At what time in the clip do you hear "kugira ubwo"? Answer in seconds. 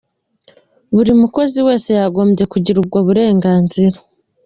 2.53-2.97